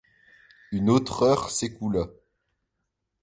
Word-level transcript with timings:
Une 0.71 0.89
autre 0.89 1.21
heure 1.21 1.51
s’écoula. 1.51 2.07